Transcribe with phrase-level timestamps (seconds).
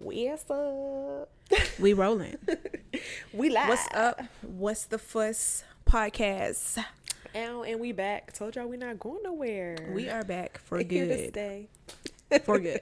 [0.00, 1.28] What's up?
[1.78, 2.36] We rolling.
[3.34, 3.68] we live.
[3.68, 4.22] What's up?
[4.40, 6.82] What's the fuss podcast?
[7.34, 8.32] And, and we back.
[8.32, 9.76] Told y'all we not going nowhere.
[9.92, 11.28] We are back for We're here to good.
[11.28, 11.68] stay.
[12.44, 12.80] For good.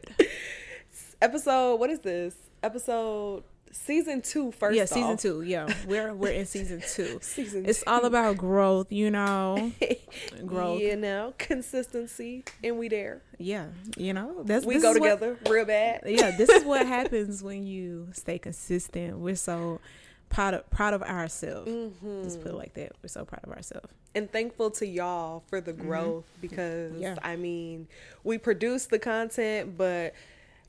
[1.21, 1.81] Episode.
[1.81, 2.37] What is this?
[2.63, 3.43] Episode
[3.73, 4.77] season two first.
[4.77, 5.21] Yeah, season off.
[5.23, 5.43] two.
[5.43, 7.19] Yeah, we're we're in season two.
[7.23, 7.65] Season.
[7.67, 9.73] It's all about growth, you know.
[10.47, 10.81] growth.
[10.81, 13.23] You know, consistency, and we there.
[13.39, 13.67] Yeah,
[13.97, 14.43] you know.
[14.45, 16.03] That's We go is what- together real bad.
[16.07, 19.19] yeah, this is what happens when you stay consistent.
[19.19, 19.81] We're so
[20.29, 21.71] proud of proud of ourselves.
[21.71, 22.23] Mm-hmm.
[22.25, 22.93] Just put it like that.
[23.03, 23.89] We're so proud of ourselves.
[24.15, 27.03] and thankful to y'all for the growth because Mm-hmm.
[27.03, 27.17] Yeah.
[27.23, 27.87] I mean,
[28.25, 30.15] we produce the content, but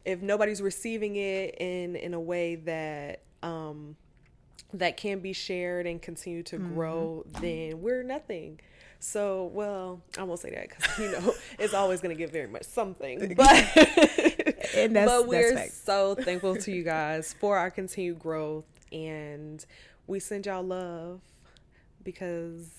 [0.10, 3.96] if nobody's receiving it in in a way that um
[4.74, 6.74] that can be shared and continue to Mm-hmm.
[6.76, 8.60] grow, then we're nothing.
[9.00, 12.48] So, well, I won't say that because you know it's always going to get very
[12.48, 13.48] much something, but
[14.74, 19.66] And that's but we're so thankful to you guys for our continued growth, and
[20.08, 21.22] we send y'all love
[22.04, 22.79] because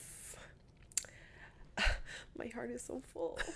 [2.40, 3.38] my heart is so full.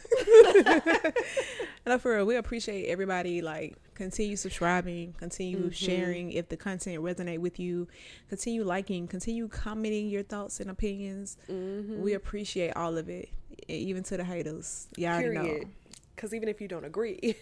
[1.86, 3.42] No, for real, we appreciate everybody.
[3.42, 5.68] Like, continue subscribing, continue Mm-hmm.
[5.70, 7.88] sharing if the content resonate with you.
[8.30, 11.36] Continue liking, continue commenting your thoughts and opinions.
[11.50, 12.00] Mm-hmm.
[12.02, 13.28] We appreciate all of it,
[13.68, 14.88] even to the haters.
[14.96, 15.68] Y'all already know Period.
[16.16, 17.18] Because even if you don't agree,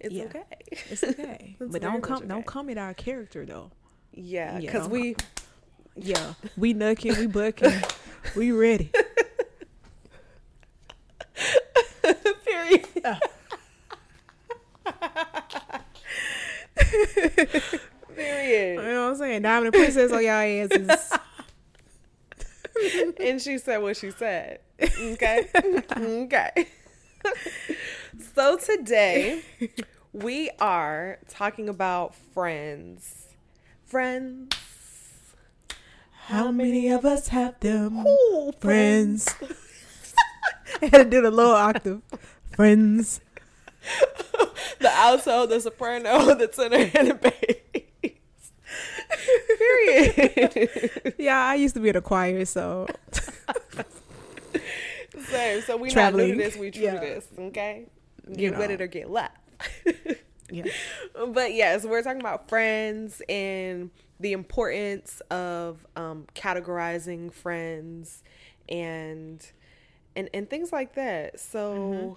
[0.00, 0.24] it's Yeah.
[0.24, 0.44] okay.
[0.90, 2.26] it's okay, It's but don't come, okay.
[2.26, 3.70] don't comment our character though.
[4.12, 5.16] Yeah, Yeah, because don't we
[5.96, 7.72] Yeah, we nucking, we bucking,
[8.36, 8.90] we ready.
[12.70, 13.18] Period.
[18.14, 18.80] period.
[18.80, 19.42] You know what I'm saying?
[19.42, 21.12] Diamond and Princess on y'all asses.
[23.20, 24.60] and she said what she said.
[24.80, 25.46] Okay.
[25.96, 26.68] okay.
[28.34, 29.42] so today
[30.12, 33.28] we are talking about friends.
[33.84, 34.54] Friends.
[36.26, 38.06] How many of us have them?
[38.06, 39.34] Ooh, friends.
[40.82, 42.02] I had to do the low octave.
[42.56, 43.20] Friends.
[44.78, 48.14] The alto, the soprano, the tenor, and the bass.
[49.58, 51.14] Period.
[51.18, 52.86] Yeah, I used to be in a choir, so
[55.28, 55.60] Same.
[55.62, 56.28] So we not Traveling.
[56.28, 56.56] new to this.
[56.56, 56.98] We true Yeah.
[57.00, 57.26] this.
[57.38, 57.86] Okay.
[58.28, 58.74] Get You with know.
[58.74, 59.36] it or get left.
[60.50, 60.64] yeah.
[61.28, 68.22] but yes, we're talking about friends and the importance of um, categorizing friends
[68.68, 69.46] and
[70.16, 71.38] and and things like that.
[71.40, 72.12] So, Mm-hmm.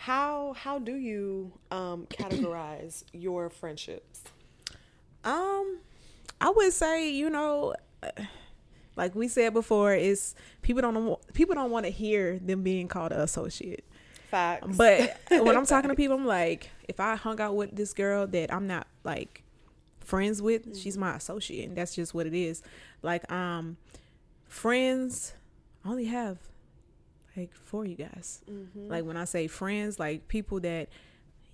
[0.00, 4.22] How how do you um, categorize your friendships?
[5.24, 5.80] Um,
[6.40, 7.74] I would say you know,
[8.96, 13.12] like we said before, is people don't people don't want to hear them being called
[13.12, 13.84] an associate.
[14.30, 14.74] Facts.
[14.74, 18.26] But when I'm talking to people, I'm like, if I hung out with this girl
[18.28, 19.42] that I'm not like
[20.00, 22.62] friends with, she's my associate, and that's just what it is.
[23.02, 23.76] Like, um,
[24.48, 25.34] friends,
[25.84, 26.38] I only have
[27.36, 28.42] like four you guys.
[28.50, 28.88] Mm-hmm.
[28.88, 30.88] Like when I say friends, like people that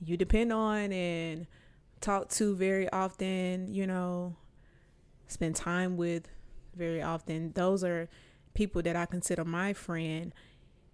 [0.05, 1.47] you depend on and
[2.01, 4.37] talk to very often, you know,
[5.29, 6.29] spend time with
[6.75, 7.53] very often.
[7.53, 8.09] Those are
[8.55, 10.33] people that I consider my friend.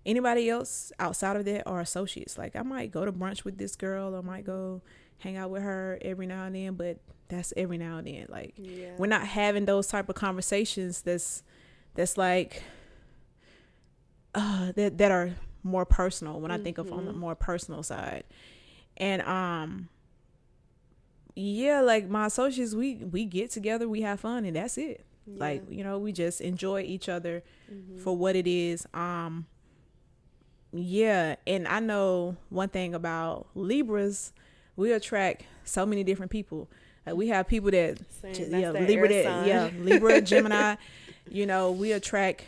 [0.04, 2.38] Anybody else outside of that are associates.
[2.38, 4.82] Like I might go to brunch with this girl or might go
[5.18, 8.26] hang out with her every now and then, but that's every now and then.
[8.28, 8.90] Like yeah.
[8.98, 11.42] we're not having those type of conversations that's
[11.94, 12.62] that's like
[14.34, 18.24] uh that that are more personal when I think of on the more personal side.
[18.96, 19.88] And um
[21.34, 25.04] yeah, like my associates we we get together, we have fun and that's it.
[25.26, 27.42] Like, you know, we just enjoy each other
[28.02, 28.86] for what it is.
[28.92, 29.46] Um
[30.72, 34.32] yeah, and I know one thing about Libras,
[34.74, 36.68] we attract so many different people.
[37.06, 38.50] Like we have people that Same.
[38.50, 39.48] Yeah, Libra that sign.
[39.48, 40.76] yeah, Libra, Gemini,
[41.28, 42.44] you know, we attract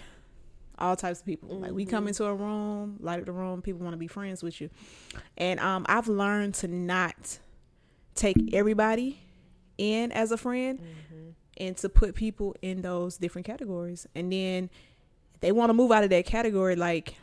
[0.79, 1.49] all types of people.
[1.59, 1.91] Like we Mm-hmm.
[1.91, 4.71] come into a room, light up the room, people want to be friends with you.
[5.37, 7.39] And um I've learned to not
[8.15, 9.21] take everybody
[9.79, 11.29] in as a friend Mm-hmm.
[11.59, 14.07] and to put people in those different categories.
[14.15, 14.71] And then
[15.35, 17.17] if they want to move out of that category like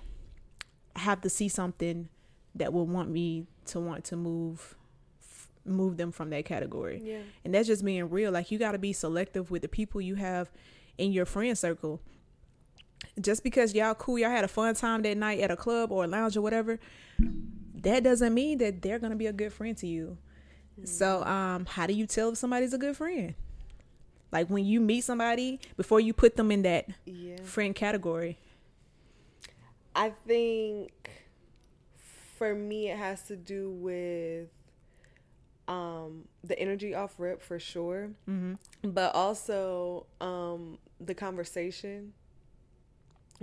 [0.95, 2.09] I have to see something
[2.55, 4.75] that will want me to want to move
[5.63, 7.19] move them from that category Yeah.
[7.45, 10.15] and that's just being real like you got to be selective with the people you
[10.15, 10.49] have
[10.97, 12.01] in your friend circle
[13.19, 16.05] just because y'all cool y'all had a fun time that night at a club or
[16.05, 16.79] a lounge or whatever
[17.75, 20.17] that doesn't mean that they're gonna be a good friend to you.
[20.85, 23.33] So um how do you tell if somebody's a good friend?
[24.31, 27.37] Like when you meet somebody before you put them in that Yeah.
[27.43, 28.37] friend category.
[29.95, 31.09] I think
[32.37, 34.47] for me it has to do with
[35.67, 38.11] um the energy off rip for sure.
[38.29, 38.53] Mm-hmm.
[38.91, 42.13] but also um the conversation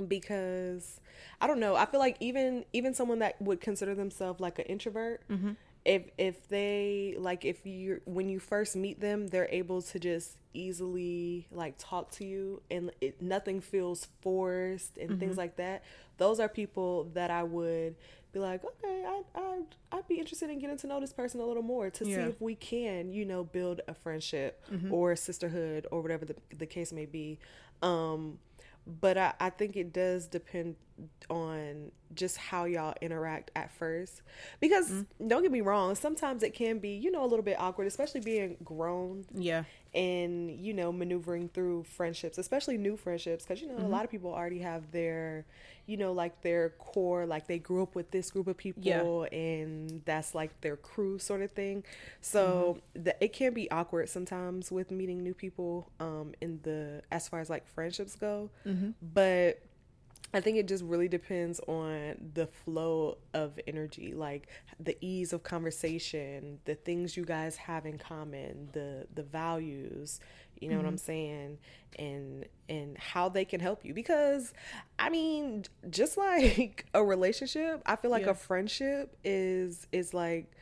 [0.07, 1.01] because
[1.41, 4.65] i don't know i feel like even even someone that would consider themselves like an
[4.67, 5.53] introvert Mm-hmm.
[5.85, 10.37] if if they like if you when you first meet them they're able to just
[10.55, 15.83] easily like talk to you and it, nothing feels forced and things like that
[16.19, 17.95] those are people that i would
[18.33, 19.61] be like okay I, I
[19.93, 22.41] i'd be interested in getting to know this person a little more to see if
[22.41, 24.93] we can you know build a friendship Mm-hmm.
[24.93, 27.39] or a sisterhood or whatever the, the case may be
[27.83, 28.39] um
[29.01, 30.77] but I, I think it does depend
[31.31, 34.23] on just how y'all interact at first.
[34.61, 35.29] Because mm-hmm.
[35.29, 38.21] don't get me wrong sometimes it can be you know a little bit awkward especially
[38.21, 39.25] being grown.
[39.35, 39.65] Yeah.
[39.95, 43.91] And you know maneuvering through friendships especially new friendships because you know a mm-hmm.
[43.91, 45.47] lot of people already have their
[45.89, 50.03] you know like their core like they grew up with this group of people and
[50.05, 51.83] that's like their crew sort of thing.
[52.21, 53.05] So mm-hmm.
[53.05, 57.41] the, it can be awkward sometimes with meeting new people um in the as far
[57.41, 58.51] as like friendships go.
[58.67, 58.91] Mm-hmm.
[59.15, 59.63] But
[60.35, 64.49] I think it just really depends on the flow of energy, like
[64.79, 70.21] the ease of conversation, the things you guys have in common, the the values,
[70.61, 71.59] you know what I'm saying,
[71.99, 73.95] and and how they can help you.
[73.95, 74.53] Because
[74.99, 78.31] I mean, just like a relationship, I feel like Yeah.
[78.31, 80.53] a friendship is is like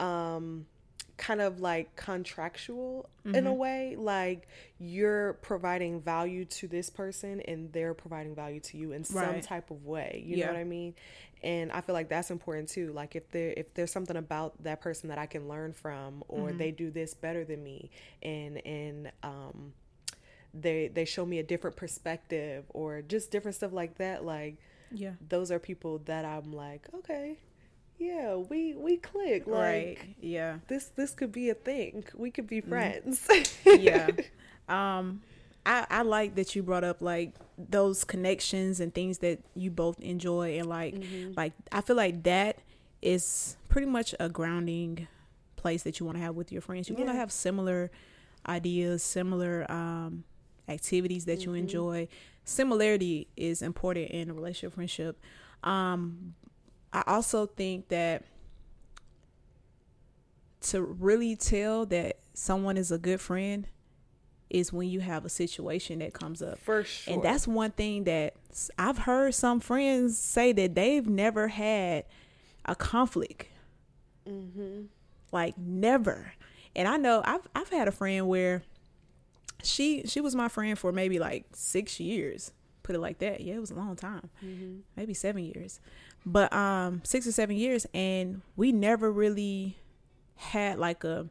[0.00, 0.66] um
[1.16, 7.72] kind of like contractual in a way like you're providing value to this person and
[7.72, 10.46] they're providing value to you in some type of way you Yeah.
[10.46, 10.94] know what i mean
[11.42, 14.80] and i feel like that's important too like if there if there's something about that
[14.80, 17.90] person that i can learn from or they do this better than me
[18.22, 19.72] and and um
[20.52, 24.56] they they show me a different perspective or just different stuff like that like
[24.90, 25.12] Yeah.
[25.28, 27.38] those are people that i'm like okay
[27.98, 29.98] yeah we we click like right.
[30.20, 30.58] Yeah.
[30.68, 32.04] this this could be a thing.
[32.14, 33.26] We could be friends.
[33.64, 34.08] yeah
[34.68, 35.22] um
[35.66, 39.98] I, I like that you brought up like those connections and things that you both
[40.00, 40.94] enjoy and like
[41.36, 42.58] like I feel like that
[43.00, 45.08] is pretty much a grounding
[45.56, 46.88] place that you want to have with your friends.
[46.88, 47.90] You want to have similar
[48.46, 50.24] ideas, similar um
[50.68, 52.08] activities that you enjoy.
[52.44, 55.18] Similarity is important in a relationship friendship.
[55.62, 56.34] Um
[56.94, 58.24] I also think that
[60.62, 63.66] to really tell that someone is a good friend
[64.48, 66.58] is when you have a situation that comes up.
[66.60, 67.14] For sure.
[67.14, 68.34] And that's one thing that
[68.78, 72.04] I've heard some friends say that they've never had
[72.64, 73.48] a conflict.
[74.26, 74.82] mm-hmm.
[75.32, 76.32] Like never.
[76.76, 78.62] And I know I've I've had a friend where
[79.62, 82.52] she she was my friend for maybe like 6 years.
[82.84, 83.40] Put it like that.
[83.40, 84.30] Yeah, it was a long time.
[84.44, 84.80] Mm-hmm.
[84.96, 85.80] Maybe 7 years.
[86.26, 89.76] But um 6 or 7 years and we never really
[90.36, 91.28] had like a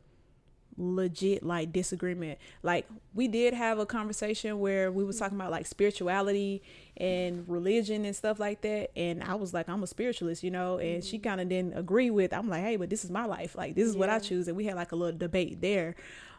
[0.78, 2.40] legit like disagreement.
[2.64, 6.62] Like we did have a conversation where we was talking about like spirituality
[6.98, 10.78] and religion and stuff like that and i was like i'm a spiritualist you know?
[10.78, 13.56] And she kind of didn't agree with i'm like hey but this is my life.
[13.56, 15.96] Like this is what i choose and we had like a little debate there.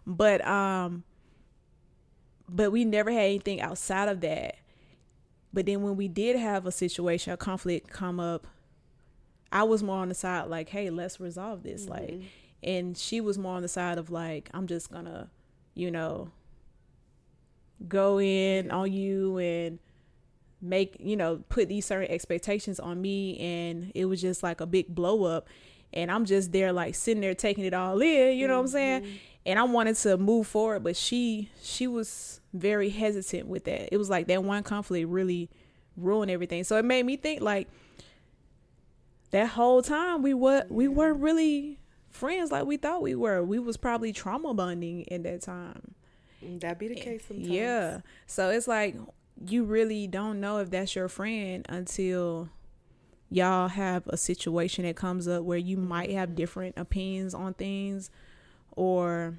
[0.06, 1.04] But um
[2.48, 4.56] but we never had anything outside of that
[5.54, 8.46] but then when we did have a situation a conflict come up
[9.52, 11.92] i was more on the side like hey let's resolve this mm-hmm.
[11.92, 12.20] like
[12.62, 15.30] and she was more on the side of like i'm just gonna
[15.74, 16.30] you know
[17.86, 19.78] go in on you and
[20.60, 24.66] make you know put these certain expectations on me and it was just like a
[24.66, 25.46] big blow up
[25.92, 28.68] and i'm just there like sitting there taking it all in you know what i'm
[28.68, 29.02] saying?
[29.02, 29.16] Mm-hmm.
[29.46, 33.92] And i wanted to move forward but she she was very hesitant with that.
[33.92, 35.50] It was like that one conflict really
[35.96, 36.64] ruined everything.
[36.64, 37.68] So it made me think like
[39.30, 41.80] that whole time we were we weren't really
[42.10, 43.42] friends like we thought we were.
[43.42, 45.94] We was probably trauma bonding in that time.
[46.42, 47.48] Mm, that be the case sometimes.
[47.48, 48.00] yeah.
[48.26, 48.96] So it's like
[49.44, 52.48] you really don't know if that's your friend until
[53.30, 58.10] y'all have a situation that comes up where you might have different opinions on things
[58.76, 59.34] or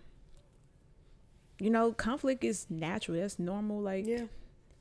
[1.59, 3.19] you know, conflict is natural.
[3.19, 4.24] That's normal like Yeah.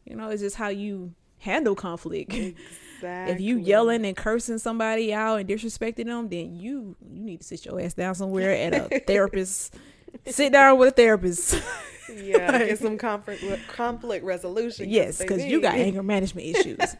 [0.05, 2.33] you know, it's just how you handle conflict.
[2.33, 2.55] Exactly.
[3.35, 7.47] if you yelling and cursing somebody out and disrespecting them, then you you need to
[7.47, 9.75] sit your ass down somewhere at a therapist.
[10.27, 11.61] Sit down with a therapist.
[12.15, 14.89] yeah, get some conflict conflict resolution.
[14.89, 16.97] yes, because you got anger management issues.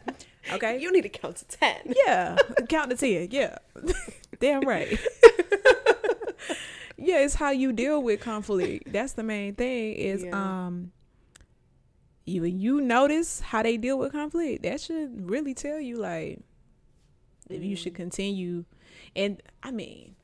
[0.53, 0.79] Okay.
[0.79, 1.77] You need to count to ten.
[2.05, 2.35] yeah,
[2.69, 3.29] count to ten.
[3.31, 3.57] Yeah,
[4.39, 4.99] damn right.
[6.97, 8.91] Yeah, it's how you deal with conflict.
[8.91, 9.93] That's the main thing.
[9.93, 10.65] Is Yeah.
[10.65, 10.91] um,
[12.25, 14.63] you you notice how they deal with conflict.
[14.63, 16.39] That should really tell you like
[17.49, 18.65] if you should continue.
[19.15, 20.15] And I mean,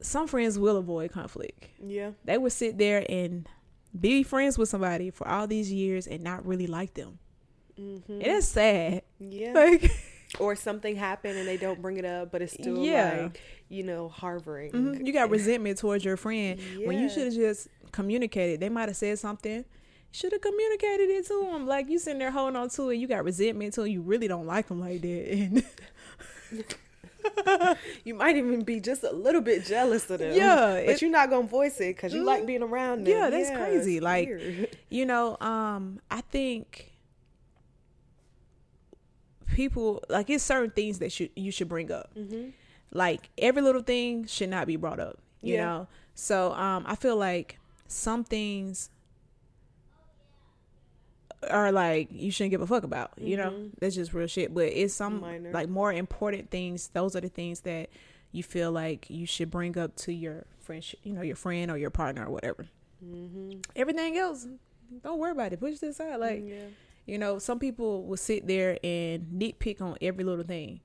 [0.00, 1.68] some friends will avoid conflict.
[1.82, 2.12] Yeah.
[2.24, 3.48] They would sit there and
[3.98, 7.18] be friends with somebody for all these years and not really like them.
[7.78, 8.12] Mm-hmm.
[8.12, 9.02] And it's sad.
[9.18, 9.52] Yeah.
[9.54, 9.90] Like,
[10.40, 13.22] or something happened and they don't bring it up, but it's still Yeah.
[13.24, 14.72] like, you know, harboring.
[14.72, 18.60] mhm, you got resentment towards your friend when you should have just communicated.
[18.60, 19.64] They might have said something.
[20.10, 21.66] Should have communicated it to them.
[21.66, 23.90] Like you sitting there holding on to it, you got resentment to it.
[23.90, 25.32] You really don't like them like that.
[25.32, 25.64] And
[28.04, 30.34] You might even be just a little bit jealous of them.
[30.36, 32.46] Yeah, But you're not going to voice it because you like Mhm.
[32.46, 33.16] being around them.
[33.16, 34.00] Yeah, that's crazy.
[34.00, 34.76] Like, weird.
[34.90, 36.91] you know, um, I think
[39.52, 42.10] people like it's certain things that should you should bring up.
[42.16, 42.50] Mm-hmm.
[42.92, 45.18] Like every little thing should not be brought up.
[45.40, 45.64] You Yeah.
[45.64, 48.90] know, so um, I feel like some things
[51.50, 53.12] are like you shouldn't give a fuck about.
[53.16, 53.70] You know, Mhm.
[53.80, 54.54] that's just real shit.
[54.54, 55.50] But it's some Minor.
[55.52, 56.88] like more important things.
[56.88, 57.90] Those are the things that
[58.30, 61.00] you feel like you should bring up to your friendship.
[61.02, 62.66] You know, your friend or your partner or whatever.
[63.04, 63.60] Mm-hmm.
[63.74, 64.46] Everything else,
[65.02, 65.58] don't worry about it.
[65.60, 66.16] Push this aside.
[66.16, 66.66] Like yeah.
[67.06, 70.80] You know, some people will sit there and nitpick on every little thing.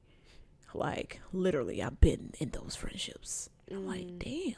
[0.73, 3.49] Like literally, I've been in those friendships.
[3.71, 4.19] I'm like, Mm.
[4.19, 4.55] damn.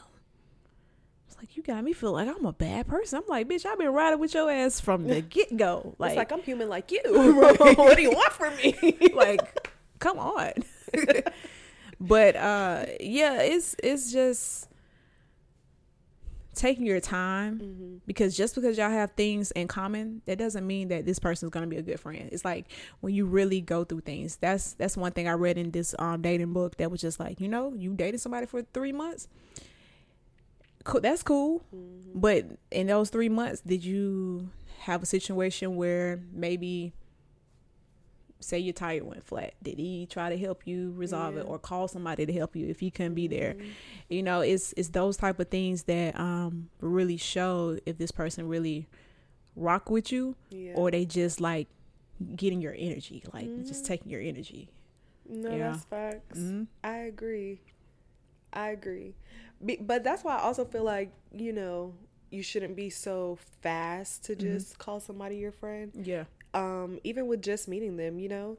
[1.28, 3.20] It's like you got me feel like I'm a bad person.
[3.20, 5.96] I'm like, bitch, I've been riding with your ass from the get go.
[5.98, 7.02] Like, Like, it's like I'm human like you.
[7.78, 8.98] what do you want from me?
[9.14, 10.54] like, come on.
[12.00, 14.69] but uh, yeah, it's it's just
[16.60, 17.96] taking your time mm-hmm.
[18.06, 21.64] because just because y'all have things in common that doesn't mean that this person's going
[21.64, 22.66] to be a good friend it's like
[23.00, 26.22] when you really go through things that's that's one thing i read in this um
[26.22, 29.30] dating book that was just like you know you dated somebody for three months
[30.84, 32.20] cool that's cool Mm-hmm.
[32.20, 34.50] but in those three months did you
[34.80, 36.94] have a situation where maybe
[38.42, 41.88] say your tire went flat did he try to help you resolve it or call
[41.88, 43.70] somebody to help you if he couldn't be there Mhm.
[44.10, 48.48] you know it's it's those type of things that um really show if this person
[48.48, 48.88] really
[49.56, 50.74] rock with you Yeah.
[50.76, 51.68] or they just like
[52.36, 53.88] getting your energy like just Mhm.
[53.88, 54.70] taking your energy
[55.32, 55.72] no, yeah.
[55.72, 56.40] that's facts.
[56.40, 56.64] mm-hmm.
[56.84, 57.60] I agree.
[58.52, 59.14] I agree.
[59.64, 61.94] Be, but that's why I also feel like, you know,
[62.32, 64.40] you shouldn't be so fast to Mhm.
[64.40, 65.92] just call somebody your friend.
[66.04, 68.58] yeah Um, even with just meeting them, you know,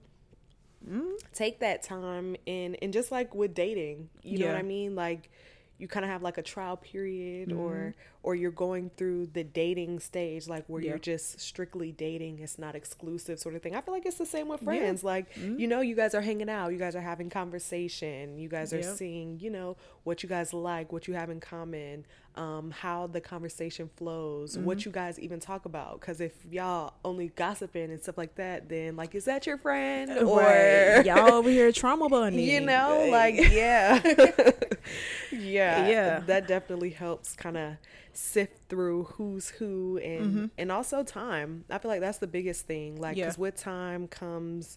[0.88, 1.10] mm-hmm.
[1.34, 4.94] take that time and and just like with dating, you know what I mean?
[4.94, 5.30] Like
[5.78, 7.58] you kind of have like a trial period Mm-hmm.
[7.58, 10.90] or or you're going through the dating stage like where Yeah.
[10.90, 14.26] you're just strictly dating it's not exclusive sort of thing i feel like it's the
[14.26, 14.66] same with Yeah.
[14.66, 15.58] friends like Mhm.
[15.58, 18.80] you know you guys are hanging out you guys are having conversation you guys are
[18.80, 18.96] Yep.
[18.96, 22.04] seeing you know what you guys like what you have in common
[22.36, 24.64] um, how the conversation flows Mm-hmm.
[24.64, 28.68] what you guys even talk about because if y'all only gossiping and stuff like that
[28.68, 31.02] then like is that your friend or Right.
[31.04, 34.00] y'all over here trauma bonding you know like yeah
[35.32, 36.20] yeah Yeah.
[36.20, 37.74] that definitely helps kind of
[38.12, 40.50] sift through who's who and Mhm.
[40.58, 43.26] and also time i feel like that's the biggest thing like Yeah.
[43.26, 44.76] because with time comes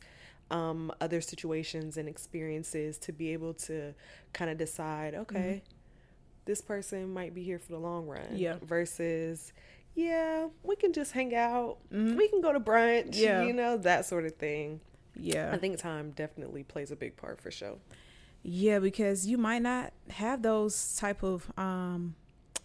[0.52, 3.94] um other situations and experiences to be able to
[4.34, 5.64] kind of decide okay
[6.46, 8.36] this person might be here for the long run Mm-hmm.
[8.38, 8.56] Yeah.
[8.64, 9.54] versus
[9.96, 12.18] yeah we can just hang out Mhm.
[12.18, 13.44] we can go to brunch Yeah.
[13.44, 14.82] you know that sort of thing
[15.16, 17.78] yeah i think time definitely plays a big part for sure
[18.42, 22.16] Yeah, because you might not have those type of um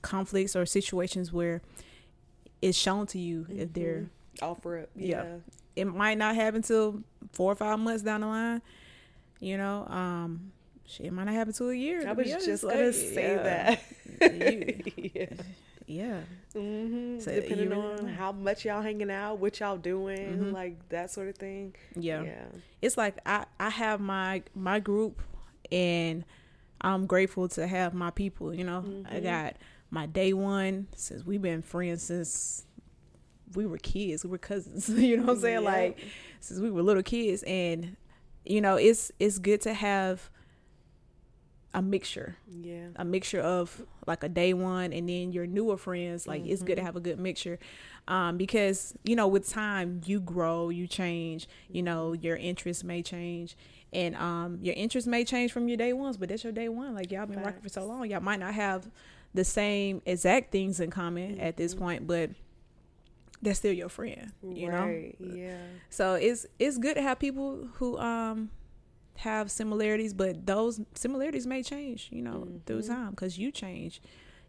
[0.03, 1.61] conflicts or situations where
[2.63, 4.09] it's shown to you if they're
[4.43, 5.23] offer it Yeah.
[5.25, 5.37] yeah
[5.77, 8.63] it might not happen till four or five months down the line.
[9.41, 10.51] You know, um
[10.89, 12.09] shit it might not happen to a year.
[12.09, 13.43] I was just Like, gonna say yeah.
[14.21, 14.35] that.
[14.35, 15.27] You- yeah.
[15.91, 16.21] Yeah.
[16.53, 20.53] hmm So Depending on how much y'all hanging out, what y'all doing, Mhm.
[20.53, 21.75] like that sort of thing.
[21.97, 22.23] Yeah.
[22.25, 22.45] Yeah.
[22.83, 25.23] It's like I I have my my group
[25.73, 26.27] and
[26.83, 28.85] I'm grateful to have my people, you know.
[29.11, 29.23] I Mhm.
[29.23, 29.57] got
[29.91, 32.67] my day one since we've been friends since
[33.55, 35.63] we were kids, we were cousins, you know what I'm saying?
[35.63, 35.73] Yep.
[35.73, 35.99] Like
[36.41, 37.97] since we were little kids and
[38.45, 40.29] you know, it's it's good to have
[41.75, 42.37] a mixture.
[42.51, 42.89] Yeah.
[42.97, 46.77] a mixture of like a day one and then your newer friends like it's good
[46.77, 46.87] to Mhm.
[46.87, 47.59] have a good mixture
[48.09, 53.03] um because you know with time you grow you change you know your interests may
[53.03, 53.55] change
[53.93, 56.95] and um your interests may change from your day ones but that's your day one
[56.95, 58.91] like y'all been rocking for so long y'all might not have
[59.35, 61.79] the same exact things in common at this Mhm.
[61.79, 62.31] point but
[63.43, 65.15] they're still your friend you right.
[65.21, 65.57] know Yeah.
[65.91, 68.51] so it's it's good to have people who um
[69.19, 72.87] have similarities, but those similarities may change, you know, through Mhm.
[72.89, 74.01] time because you change.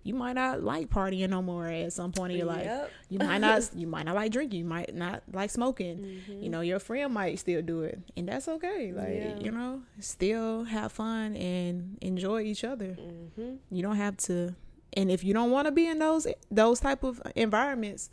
[0.02, 2.64] you might not like partying no more at some point in your life.
[2.64, 2.92] Yep.
[3.10, 5.98] You might not you might not like drinking, you might not like smoking.
[5.98, 6.42] Mm-hmm.
[6.44, 8.00] You know, your friend might still do it.
[8.16, 8.94] And that's okay.
[8.94, 9.40] Like, Yeah.
[9.44, 12.96] you know, still have fun and enjoy each other.
[12.98, 13.56] Mm-hmm.
[13.76, 14.56] You don't have to
[14.94, 18.10] and if you don't want to be in those those type of environments,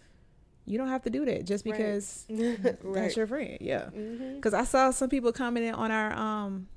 [0.66, 2.76] you don't have to do that just because right.
[2.82, 3.58] that's your friend.
[3.60, 3.90] Yeah.
[3.94, 4.34] mm-hmm.
[4.36, 6.68] Because I saw some people commenting on our um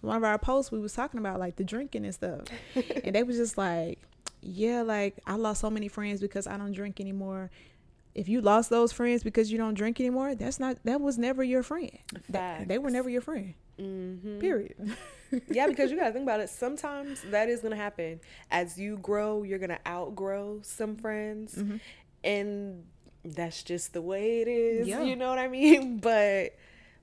[0.00, 0.70] one of our posts.
[0.70, 2.42] We was talking about like the drinking and stuff,
[3.04, 3.98] and they was just like,
[4.42, 7.50] "Yeah, like I lost so many friends because I don't drink anymore."
[8.14, 11.42] If you lost those friends because you don't drink anymore, that's not that was never
[11.44, 11.90] your friend.
[12.30, 13.54] That, they were never your friend.
[13.78, 14.40] Mm-hmm.
[14.40, 14.74] Period.
[15.50, 16.48] yeah, because you gotta think about it.
[16.50, 18.20] Sometimes that is gonna happen.
[18.50, 21.80] As you grow, you're gonna outgrow some friends, Mhm.
[22.24, 22.84] and
[23.34, 24.88] that's just the way it is.
[24.88, 25.02] Yeah.
[25.02, 25.98] You know what I mean?
[26.02, 26.56] But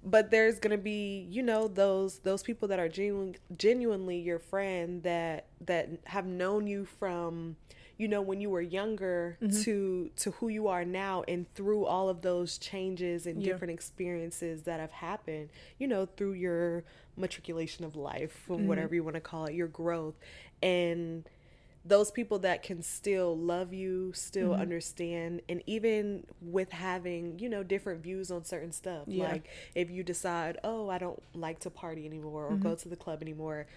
[0.03, 5.01] but there's gonna be you know those those people that are genuine, genuinely your friend
[5.03, 7.55] that that have known you from
[7.97, 9.61] you know when you were younger Mm-hmm.
[9.63, 13.53] to to who you are now and through all of those changes and Yeah.
[13.53, 16.83] different experiences that have happened you know through your
[17.17, 18.67] matriculation of life or Mm-hmm.
[18.67, 20.15] whatever you want to call it your growth
[20.61, 21.23] and
[21.87, 24.61] those people that can still love you, still Mm-hmm.
[24.61, 29.03] understand, and even with having, you know, different views on certain stuff.
[29.07, 29.25] Yeah.
[29.31, 32.63] Like if you decide, oh, I don't like to party anymore or Mm-hmm.
[32.63, 33.67] go to the club anymore.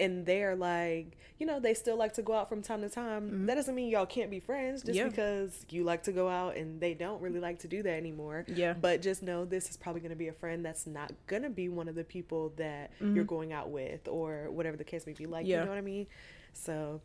[0.00, 3.46] And they're like, you know, they still like to go out from time to time.
[3.46, 5.06] That doesn't mean y'all can't be friends just Mm-hmm.
[5.06, 5.10] Yeah.
[5.10, 8.44] because you like to go out and they don't really like to do that anymore.
[8.46, 8.74] Yeah.
[8.80, 11.50] But just know this is probably going to be a friend that's not going to
[11.50, 15.14] be one of the people that you're going out with or whatever the case may
[15.14, 15.26] be.
[15.26, 15.50] Like, Mm-hmm.
[15.50, 15.58] Yeah.
[15.58, 16.06] you know what I mean?
[16.52, 17.00] So,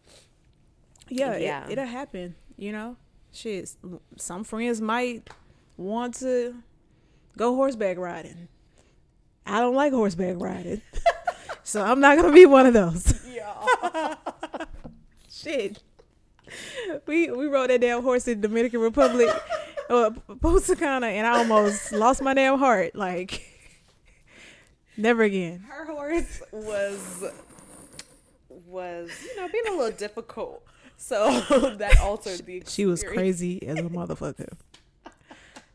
[1.09, 1.65] Yeah, Yeah.
[1.65, 2.35] It, it'll happen.
[2.57, 2.97] You know,
[3.31, 3.71] shit.
[4.17, 5.29] Some friends might
[5.77, 6.55] want to
[7.37, 8.47] go horseback riding.
[9.45, 10.81] I don't like horseback riding,
[11.63, 13.25] so I'm not gonna be one of those.
[13.27, 14.15] yeah.
[15.29, 15.81] Shit.
[17.07, 19.27] We we rode that damn horse in Dominican Republic,
[19.89, 22.95] uh, Punta Cana, and I almost lost my damn heart.
[22.95, 23.41] Like,
[24.97, 25.65] never again.
[25.67, 27.23] her horse was
[28.49, 30.63] was you know being a little difficult
[30.97, 31.39] so
[31.77, 32.73] that altered the experience.
[32.73, 34.53] She was crazy as a motherfucker.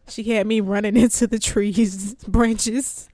[0.08, 3.08] She had me running into the trees, branches.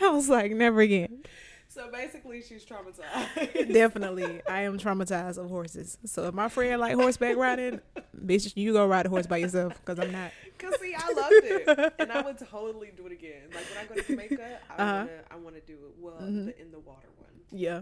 [0.00, 1.22] I was like, never again.
[1.68, 5.98] so basically she's traumatized Definitely, I am traumatized of horses.
[6.06, 7.80] So if my friend like horseback riding,
[8.18, 10.32] bitch, you go ride a horse by yourself because I'm not.
[10.58, 13.84] because see i loved it and i would totally do it again like when i
[13.88, 14.92] go to jamaica i Uh-huh.
[14.96, 16.44] want to i want to do it well Mhm.
[16.46, 17.80] the in the water one Yeah,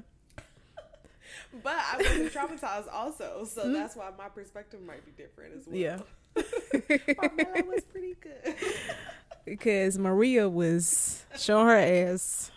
[1.62, 5.76] but i wasn't traumatized also so that's why my perspective might be different as well
[5.76, 5.98] Yeah.
[7.14, 8.54] Carmela was pretty good
[9.44, 12.50] because Maria was showing her ass.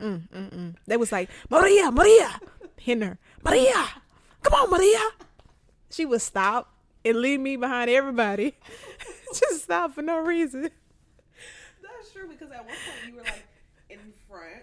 [0.00, 0.74] Mm, mm, mm.
[0.86, 2.40] They was like, Maria, Maria,
[2.78, 3.86] hitting her, Maria,
[4.42, 4.98] come on, Maria.
[5.90, 6.72] She would stop
[7.04, 8.56] and leave me behind everybody.
[9.34, 10.70] Just stop for no reason.
[11.82, 13.46] that's true because at one point you were like
[13.90, 14.62] in front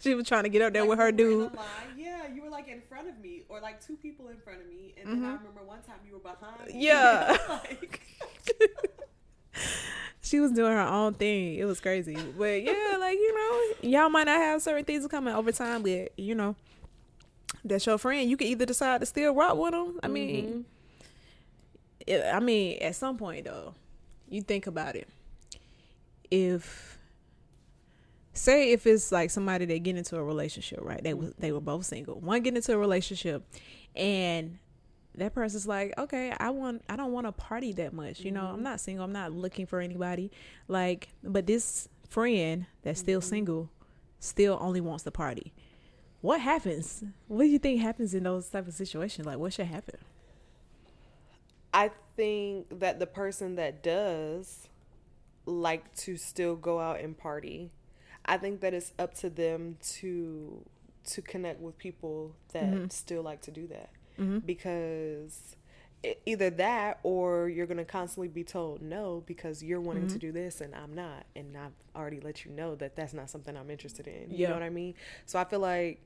[0.02, 1.58] She was trying to get up there Like, with her we were in dude.
[1.96, 4.66] Yeah, you were like in front of me, or like two people in front of
[4.68, 6.66] me, and then I remember one time you were behind.
[6.66, 6.72] me.
[6.72, 6.80] Mm-hmm.
[6.80, 7.36] Yeah.
[7.48, 8.00] like,
[10.22, 11.56] She was doing her own thing.
[11.56, 12.14] It was crazy.
[12.38, 16.12] But yeah, like, you know, y'all might not have certain things coming over time, but
[16.16, 16.54] you know,
[17.64, 18.30] that's your friend.
[18.30, 19.98] You can either decide to still rock with them.
[20.04, 20.66] I mean,
[22.06, 23.74] it, I mean, at some point though,
[24.28, 25.08] you think about it.
[26.30, 26.98] If
[28.40, 31.02] say if it's like somebody that get into a relationship, right?
[31.02, 32.18] They was they were both single.
[32.20, 33.44] One get into a relationship
[33.94, 34.58] and
[35.16, 38.20] that person's like, okay, I want, I don't want to party that much.
[38.20, 38.64] You know, I'm mm-hmm.
[38.64, 39.04] not single.
[39.04, 40.30] I'm not looking for anybody.
[40.68, 43.28] Like, but this friend that's still mm-hmm.
[43.28, 43.70] single,
[44.18, 45.52] still only wants to party.
[46.20, 47.02] What happens?
[47.28, 49.26] What do you think happens in those type of situations?
[49.26, 49.98] Like, what should happen?
[51.72, 54.68] I think that the person that does
[55.46, 57.70] like to still go out and party,
[58.24, 60.64] I think that it's up to them to
[61.04, 62.88] to connect with people that Mm-hmm.
[62.90, 63.90] still like to do that
[64.44, 65.56] because
[66.04, 70.12] e- either that or you're going to constantly be told no because you're wanting Mm-hmm.
[70.12, 73.30] to do this and I'm not and I've already let you know that that's not
[73.30, 74.34] something I'm interested in.
[74.36, 74.48] You Yeah.
[74.48, 74.94] know what I mean?
[75.26, 76.00] So I feel like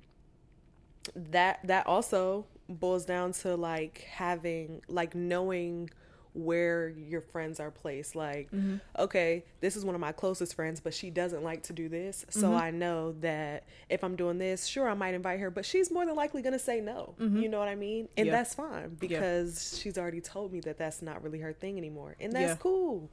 [1.17, 5.91] that that also boils down to like having like knowing
[6.35, 8.77] where your friends are placed like Mm-hmm.
[8.99, 12.27] okay this is one of my closest friends but she doesn't like to do this
[12.29, 12.57] so Mm-hmm.
[12.57, 16.05] i know that if i'm doing this sure i might invite her but she's more
[16.05, 18.27] than likely going to say no you know what i mean and Mm-hmm.
[18.27, 18.33] Yeah.
[18.33, 22.33] that's fine because she's already told me that that's not really her thing anymore and
[22.33, 22.53] that's Yeah.
[22.55, 22.63] Mm-hmm.
[22.63, 23.11] cool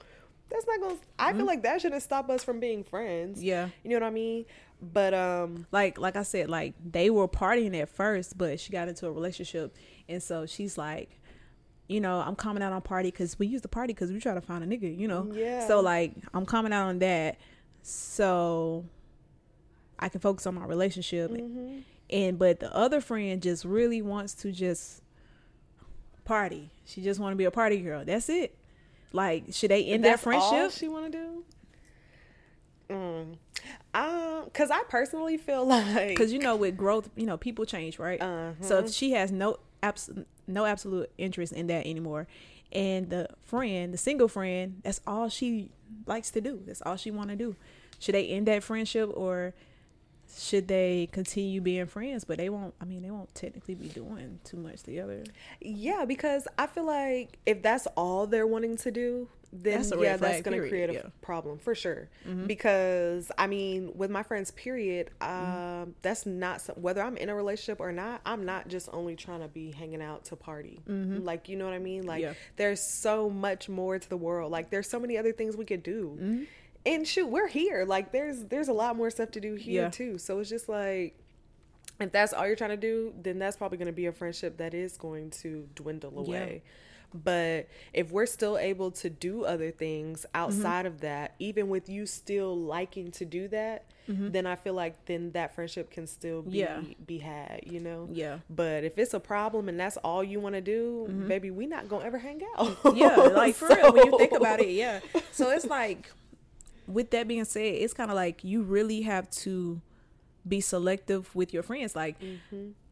[0.50, 3.70] that's not going to i feel like that shouldn't stop us from being friends Yeah.
[3.84, 4.46] you know what i mean
[4.82, 8.88] but um Like, like I said, like they were partying at first, but she got
[8.88, 9.76] into a relationship,
[10.10, 11.20] and so she's like,
[11.88, 14.34] you know, I'm coming out on party because we use the party because we try
[14.34, 15.30] to find a nigga, you know.
[15.34, 15.68] Yeah.
[15.68, 17.38] So like, I'm coming out on that,
[17.82, 18.86] so
[20.00, 21.32] I can focus on my relationship.
[21.32, 21.80] Mm-hmm.
[22.10, 25.02] And but the other friend just really wants to just
[26.26, 26.70] party.
[26.86, 28.04] She just want to be a party girl.
[28.06, 28.58] That's it.
[29.14, 30.72] Like, should they end all friendship?
[30.72, 31.44] she want to do.
[32.90, 33.38] Mm.
[33.94, 38.00] Um, cause I personally feel like Because you know, with growth, you know, people change,
[38.00, 38.22] right?
[38.22, 38.52] Uh-huh.
[38.62, 40.10] So if she has no abs-
[40.48, 42.28] no absolute interest in that anymore,
[42.72, 45.70] and the friend, the single friend, that's all she
[46.06, 46.62] likes to do.
[46.66, 47.56] That's all she want to do.
[48.00, 49.54] Should they end that friendship or
[50.36, 52.24] should they continue being friends?
[52.24, 52.74] But they won't.
[52.82, 55.24] I mean, they won't technically be doing too much together.
[55.60, 60.16] Yeah, because I feel like if that's all they're wanting to do, then That's yeah,
[60.18, 61.00] that's going to create a yeah.
[61.00, 61.10] Mm-hmm.
[61.22, 62.10] problem for sure.
[62.48, 65.92] Because I mean, with my friends, period, um, Mm-hmm.
[66.02, 68.22] that's not some, whether I'm in a relationship or not.
[68.26, 70.80] I'm not just only trying to be hanging out to party.
[70.88, 72.06] Like you know what I mean?
[72.06, 72.34] Like Mm-hmm.
[72.34, 72.40] Yeah.
[72.58, 74.52] there's so much more to the world.
[74.52, 76.18] Like there's so many other things we could do.
[76.22, 76.44] Mm-hmm.
[76.86, 77.86] And shoot, we're here.
[77.86, 79.90] Like there's there's a lot more stuff to do here Yeah.
[79.90, 80.18] too.
[80.18, 81.18] So it's just like
[82.00, 84.58] if that's all you're trying to do, then that's probably going to be a friendship
[84.58, 86.46] that is going to dwindle Yeah.
[87.14, 90.38] But if we're still able to do other things mm-hmm.
[90.38, 94.32] outside of that, even with you still liking to do that, mm-hmm.
[94.32, 96.82] then I feel like then that friendship can still be Yeah.
[97.06, 98.08] be had, you know?
[98.12, 98.40] Yeah.
[98.50, 101.28] But if it's a problem and that's all you want to do, mm-hmm.
[101.28, 102.78] baby, we not going to ever hang out.
[102.96, 103.94] yeah, like for real.
[103.94, 105.00] When you think about it, yeah.
[105.32, 106.12] So it's like,
[106.88, 109.82] with that being said, it's kind of like you really have to
[110.48, 112.16] be selective with your friends, like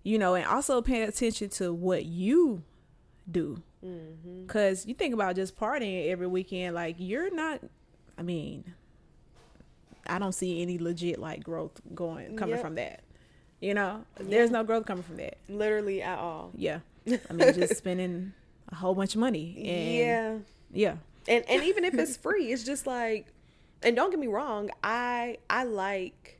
[0.03, 2.63] you know, and also pay attention to what you
[3.31, 3.61] do.
[3.85, 4.43] Mm-hmm.
[4.45, 7.61] Because you think about just partying every weekend, like you're not.
[8.17, 8.73] I mean,
[10.07, 12.61] I don't see any legit like growth going coming Yep.
[12.61, 13.01] from that.
[13.61, 15.37] You know, there's no growth coming from that.
[15.49, 16.51] Literally at all.
[16.55, 18.33] Yeah, I mean, just spending
[18.71, 19.55] a whole bunch of money.
[19.57, 20.93] And yeah.
[21.27, 21.33] yeah.
[21.33, 23.27] and and even if it's free it's just like
[23.83, 26.38] and don't get me wrong i i like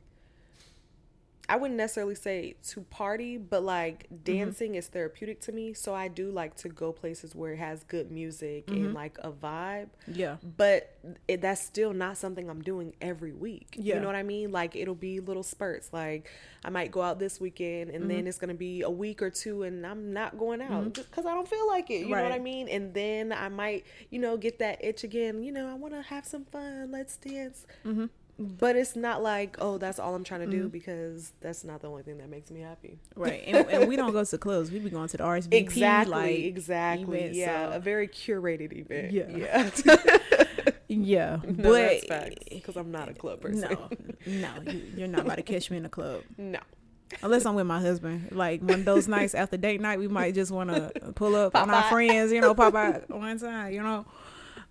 [1.50, 6.08] i wouldn't necessarily say to party but like dancing is therapeutic to me so i
[6.08, 9.88] do like to go places where it has good music and like a vibe.
[10.06, 10.36] Yeah.
[10.56, 10.96] but
[11.28, 13.74] it, that's still not something i'm doing every week.
[13.76, 13.94] Yeah.
[13.96, 14.52] you know what i mean?
[14.52, 16.30] Like it'll be little spurts like
[16.64, 18.08] i might go out this weekend and Mm-hmm.
[18.08, 21.26] then it's gonna be a week or two and i'm not going out just because
[21.26, 22.68] i don't feel like it you know what i mean?
[22.68, 26.02] And then i might you know get that itch again you know i want to
[26.02, 27.66] have some fun let's dance.
[27.84, 28.06] Mm-hmm.
[28.40, 30.68] But it's not like oh that's all i'm trying to do mm-hmm.
[30.68, 33.42] because that's not the only thing that makes me happy Right.
[33.46, 34.70] And, and we don't go to clubs.
[34.70, 35.52] We be going to the RSVP.
[35.52, 39.28] exactly like, exactly event, yeah so- a very curated event Yeah.
[39.28, 39.70] yeah
[40.88, 41.38] Yeah.
[41.44, 43.88] no, but because i'm not a club person no,
[44.26, 46.58] no, you, you're not about to catch me in a club no
[47.22, 48.28] unless I'm with my husband.
[48.30, 51.54] Like one of those nights after date night, we might just want to pull up
[51.54, 54.06] Pop on our friends, you know, pop out one time, you know.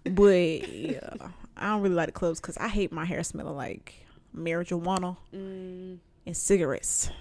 [0.05, 1.09] But yeah,
[1.59, 3.93] I don't really like the clubs because I hate my hair smelling like
[4.35, 7.11] marijuana mm, and cigarettes.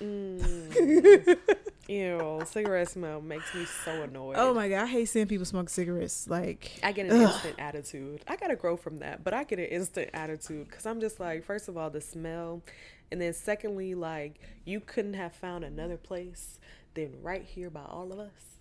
[0.00, 1.38] mm.
[1.88, 4.36] Ew, cigarette smell makes me so annoyed.
[4.38, 6.28] Oh my god, I hate seeing people smoke cigarettes.
[6.28, 8.20] Like I get an instant attitude.
[8.28, 11.44] I gotta grow from that, but I get an instant attitude because I'm just like,
[11.44, 12.62] first of all, the smell,
[13.10, 16.60] and then secondly, like you couldn't have found another place
[16.92, 18.58] than right here by all of us.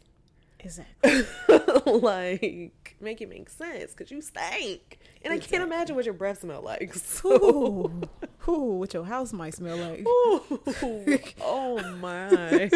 [0.59, 1.25] Exactly.
[1.85, 6.41] like, make it make sense because you stink, and I can't imagine what your breath
[6.41, 6.95] smell like.
[7.07, 8.01] So, Ooh,
[8.51, 10.05] ooh, what your house might smell like.
[10.07, 10.59] Ooh,
[11.41, 12.69] oh my.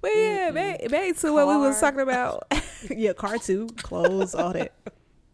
[0.00, 2.52] But yeah, back, back to what we was talking about.
[2.94, 4.74] yeah, car too, clothes, all that.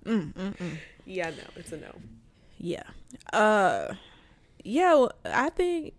[0.04, 0.76] Mm, mm, mm.
[1.04, 1.92] yeah, no, it's a no.
[2.58, 2.84] Yeah.
[3.32, 3.94] Uh,
[4.62, 5.06] yeah.
[5.24, 5.94] I think.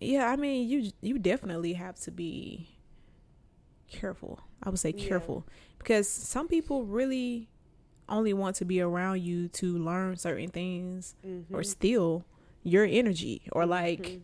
[0.00, 2.73] Yeah, I mean, you you definitely have to be
[4.00, 4.40] careful.
[4.62, 5.08] I would say Yeah.
[5.08, 5.44] careful
[5.78, 7.48] because some people really
[8.08, 11.54] only want to be around you to learn certain things Mm-hmm.
[11.54, 12.24] or steal
[12.62, 14.20] your energy or like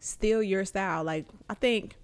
[0.00, 1.04] steal your style.
[1.04, 1.96] Like I think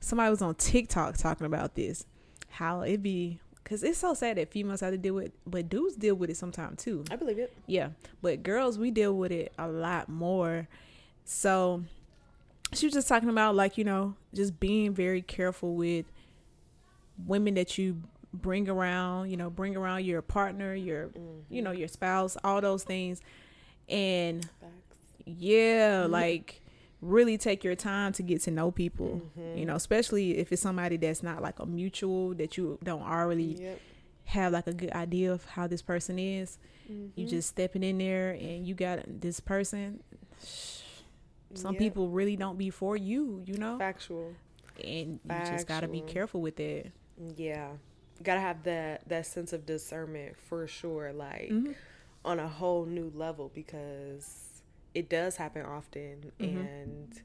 [0.00, 2.06] somebody was on TikTok talking about this,
[2.50, 5.94] how it be because it's so sad that females have to deal with, but dudes
[5.96, 7.04] deal with it sometimes too.
[7.10, 7.52] I believe it.
[7.66, 7.90] Yeah,
[8.22, 10.68] but girls we deal with it a lot more.
[11.24, 11.84] So
[12.74, 16.06] she was just talking about like you know just being very careful with
[17.26, 18.02] women that you
[18.32, 19.30] bring around.
[19.30, 21.10] You know, bring around your partner, your
[21.50, 23.20] you know your spouse, all those things,
[23.88, 25.22] and Facts.
[25.24, 26.60] yeah, like
[27.00, 29.22] really take your time to get to know people.
[29.38, 29.58] Mm-hmm.
[29.58, 33.56] You know, especially if it's somebody that's not like a mutual that you don't already
[33.60, 33.80] Yep.
[34.24, 36.58] have like a good idea of how this person is.
[36.88, 37.26] You Mm-hmm.
[37.26, 40.00] just stepping in there and you got this person.
[41.54, 41.78] Some Yep.
[41.80, 43.78] people really don't be for you, you know?
[43.78, 44.34] Factual.
[44.84, 46.92] and you just got to be careful with that.
[47.36, 47.72] Yeah.
[48.22, 51.74] Gotta have that that sense of discernment for sure, like Mhm.
[52.24, 54.62] on a whole new level because
[54.94, 56.56] it does happen often Mhm.
[56.56, 57.22] and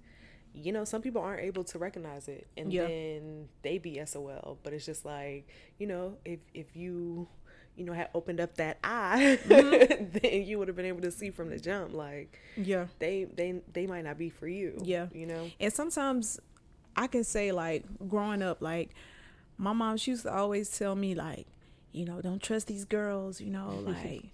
[0.56, 2.86] you know, some people aren't able to recognize it and Yeah.
[2.88, 4.58] then they be SOL.
[4.64, 5.48] But it's just like,
[5.80, 7.28] you know, if if you
[7.76, 10.18] you know, had opened up that eye, Mm-hmm.
[10.22, 11.94] then you would have been able to see from the jump.
[11.94, 12.86] Like Yeah.
[13.00, 14.80] they they they might not be for you.
[14.84, 15.08] Yeah.
[15.14, 15.50] You know?
[15.60, 16.40] And sometimes
[16.96, 18.92] I can say like growing up, like
[19.58, 21.48] my mom, she used to always tell me like,
[21.92, 23.40] you know, don't trust these girls.
[23.42, 24.26] You know, like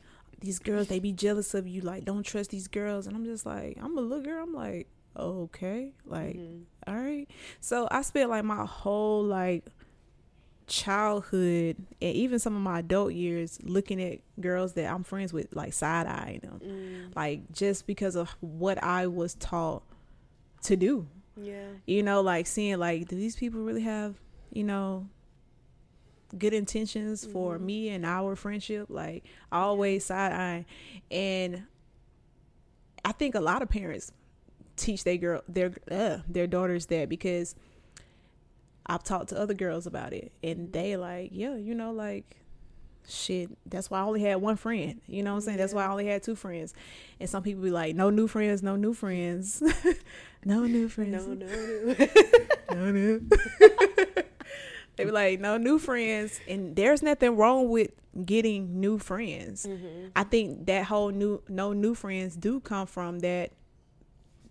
[0.41, 1.81] these girls, they be jealous of you.
[1.81, 3.07] Like, don't trust these girls.
[3.07, 4.43] And I'm just like, I'm a little girl.
[4.43, 6.63] I'm like, okay, like, Mhm.
[6.87, 7.27] all right.
[7.59, 9.65] So I spent like my whole like
[10.69, 15.53] childhood and even some of my adult years looking at girls that I'm friends with,
[15.55, 19.83] like side eyeing them, Mm, like just because of what I was taught
[20.63, 21.07] to do.
[21.41, 21.67] Yeah.
[21.87, 24.15] you know like seeing like do these people really have
[24.51, 25.07] you know
[26.37, 27.61] good intentions for Mhm.
[27.61, 28.87] me and our friendship?
[28.89, 30.65] Like always side eye
[31.09, 31.63] and
[33.05, 34.11] i think a lot of parents
[34.75, 37.55] teach their girl their uh, their daughters that because
[38.89, 42.35] i've talked to other girls about it and they like yeah you know like
[43.07, 45.83] shit that's why i only had one friend you know what i'm saying that's why
[45.85, 46.73] i only had two friends
[47.19, 49.63] and some people be like no new friends no new friends
[50.45, 52.07] no new friends No, no, no.
[52.75, 53.29] no new.
[54.95, 57.91] they be like, no new friends, and there's nothing wrong with
[58.25, 59.65] getting new friends.
[59.65, 60.11] Mhm.
[60.15, 63.51] I think that whole new no new friends do come from that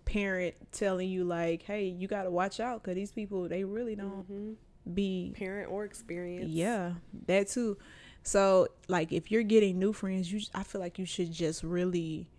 [0.09, 3.95] parent telling you like, hey, you got to watch out because these people they really
[3.95, 4.55] don't Mhm.
[4.93, 5.33] be.
[5.35, 6.49] Parent or experience.
[6.49, 6.93] Yeah,
[7.27, 7.77] that too.
[8.23, 12.29] So like, if you're getting new friends, you I feel like you should just really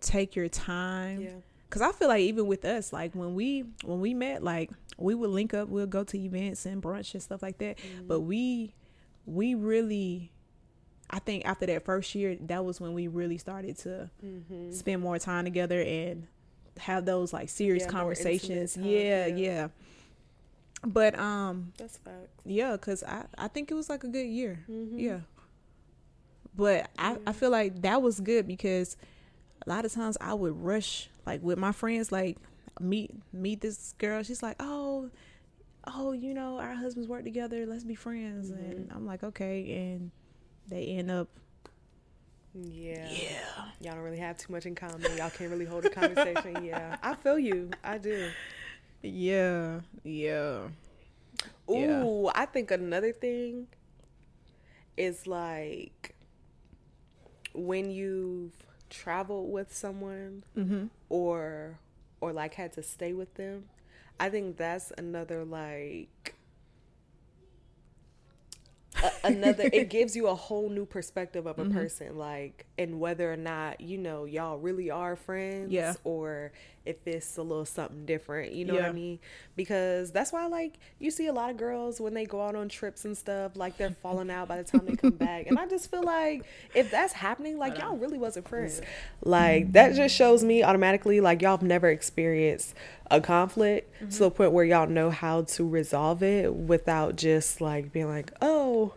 [0.00, 1.30] take your time Yeah.
[1.70, 5.14] Cause I feel like even with us, like when we when we met, like we
[5.14, 7.78] would link up, we'll go to events and brunch and stuff like that.
[8.06, 8.74] But we
[9.24, 10.32] we really,
[11.08, 14.70] I think after that first year, that was when we really started to Mm-hmm.
[14.72, 16.26] spend more time together and
[16.78, 18.76] have those like serious Yeah, conversations.
[18.76, 19.36] Yeah, yeah.
[19.36, 19.68] yeah.
[20.84, 22.42] But um, That's facts.
[22.44, 24.64] yeah, cause I I think it was like a good year.
[24.68, 24.94] Mhm.
[24.98, 25.20] Yeah.
[26.56, 28.96] But I, I feel like that was good because
[29.66, 32.36] a lot of times I would rush like with my friends like
[32.80, 35.08] meet meet this girl she's like oh
[35.86, 40.10] oh you know our husbands work together let's be friends and I'm like okay and
[40.68, 41.28] they end up
[42.54, 43.08] Yeah.
[43.10, 45.00] yeah Y'all don't really have too much in common.
[45.16, 46.64] Y'all can't really hold a conversation.
[46.64, 46.96] yeah.
[47.02, 47.70] I feel you.
[47.82, 48.30] I do.
[49.02, 50.68] yeah yeah
[51.68, 52.02] Yeah.
[52.04, 53.68] Ooh, I think another thing
[54.96, 56.14] is like
[57.54, 58.52] when you've
[58.90, 61.78] traveled with someone mm-hmm or
[62.20, 63.64] or like had to stay with them.
[64.20, 66.34] I think that's another like
[69.02, 71.72] a- another it gives you a whole new perspective of a Mhm.
[71.72, 75.94] person like and whether or not you know y'all really are friends Yeah.
[76.04, 76.52] or
[76.84, 79.18] if it's a little something different you know what i mean?
[79.54, 82.68] Because that's why like you see a lot of girls when they go out on
[82.68, 85.46] trips and stuff like they're falling out by the time they come back.
[85.46, 88.80] And i just feel like if that's happening like y'all really wasn't friends.
[89.22, 92.74] Like that just shows me automatically like y'all have never experienced
[93.10, 94.36] a conflict to the mm-hmm.
[94.36, 98.94] point where y'all know how to resolve it without just like being like oh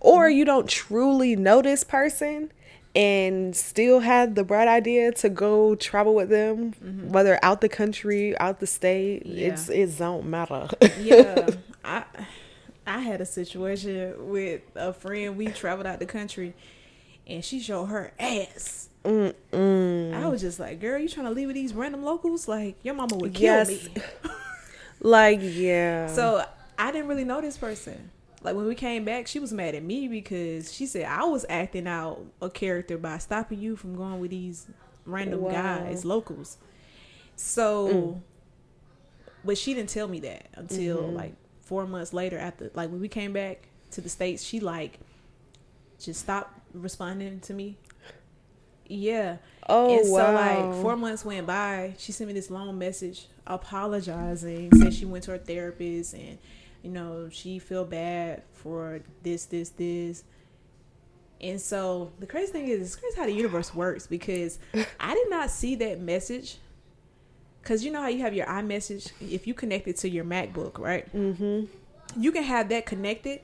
[0.00, 0.38] or mm-hmm.
[0.38, 2.52] you don't truly know this person
[2.96, 7.08] and still had the bright idea to go travel with them mm-hmm.
[7.10, 9.48] whether out the country out the state Yeah.
[9.48, 10.68] it's it don't matter
[11.00, 11.46] yeah
[11.84, 12.04] i
[12.86, 16.54] i had a situation with a friend we traveled out the country
[17.26, 20.12] and she showed her ass Mm-mm.
[20.12, 22.48] I was just like, girl, you trying to leave with these random locals?
[22.48, 23.68] Like, your mama would kill Yes.
[23.68, 23.94] me.
[25.00, 26.44] like yeah So
[26.76, 28.10] I didn't really know this person.
[28.42, 31.44] Like when we came back, she was mad at me because she said I was
[31.48, 34.66] acting out a character by stopping you from going with these
[35.04, 35.50] random Wow.
[35.50, 36.58] guys, locals.
[37.34, 38.20] So,
[39.44, 41.14] but she didn't tell me that until Mhm.
[41.14, 42.38] like four months later.
[42.38, 44.98] After like when we came back to the states, she like
[45.98, 47.76] just stopped responding to me.
[48.88, 49.38] Yeah.
[49.68, 51.94] oh and so like four months went by.
[51.98, 56.38] She sent me this long message apologizing, said she went to her therapist and
[56.86, 60.22] you know she feel bad for this, this, this.
[61.40, 64.58] And so the crazy thing is, it's crazy how the universe works because
[65.00, 66.58] I did not see that message.
[67.64, 70.78] Cause you know how you have your iMessage if you connect it to your MacBook,
[70.78, 71.12] right?
[71.14, 71.64] mm-hmm
[72.16, 73.40] you can have that connected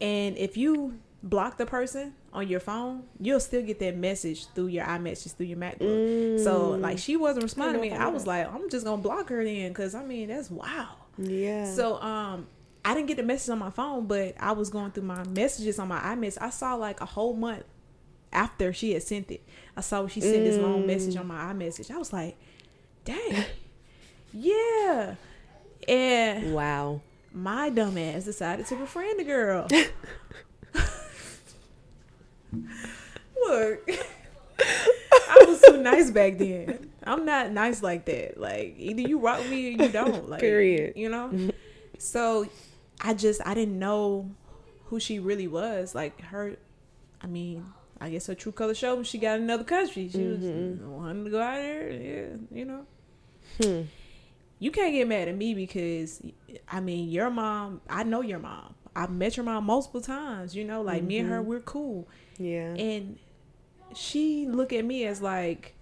[0.00, 4.66] and if you block the person on your phone you'll still get that message through
[4.66, 6.42] your iMessage through your MacBook.
[6.42, 6.80] So Mm.
[6.80, 7.94] like she wasn't responding to me.
[7.94, 10.88] I I was like, I'm just gonna block her then, because I mean that's wow.
[11.16, 11.72] Yeah.
[11.72, 12.48] So um
[12.84, 15.78] I didn't get the message on my phone, but I was going through my messages
[15.78, 16.38] on my iMessage.
[16.40, 17.64] I saw like a whole month
[18.32, 19.42] after she had sent it.
[19.76, 20.86] I saw she sent this long mm.
[20.86, 21.90] message on my iMessage.
[21.90, 22.36] I was like,
[23.04, 23.44] dang.
[24.32, 25.14] yeah.
[25.86, 27.00] And wow.
[27.32, 29.68] my dumb ass decided to befriend the girl.
[33.46, 33.90] Look,
[34.58, 36.90] I was too nice back then.
[37.04, 38.38] I'm not nice like that.
[38.38, 40.28] Like either you rock me or you don't.
[40.28, 40.94] Like Period.
[40.96, 41.28] You know.
[41.28, 41.50] Mm-hmm.
[41.98, 42.46] so
[43.02, 44.30] I just I didn't know
[44.86, 45.94] who she really was.
[45.94, 46.56] Like her,
[47.20, 47.66] I mean,
[48.00, 50.08] I guess her true color showed when she got in another country.
[50.08, 51.90] She was wanting to go out there.
[51.90, 52.86] Yeah, you know.
[53.60, 53.82] Hmm.
[54.58, 56.22] You can't get mad at me because
[56.68, 57.80] I mean your mom.
[57.90, 58.74] I know your mom.
[58.94, 60.54] I've met your mom multiple times.
[60.54, 62.06] You know, like me and her, we're cool.
[62.38, 62.74] Yeah.
[62.74, 63.18] And
[63.94, 65.74] she look at me as like,